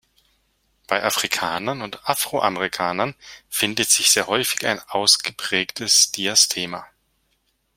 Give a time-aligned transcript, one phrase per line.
[0.87, 3.13] Bei Afrikanern und Afroamerikanern
[3.49, 6.87] findet sich sehr häufig ein ausgeprägtes Diastema.